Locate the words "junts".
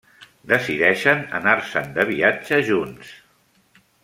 2.71-3.15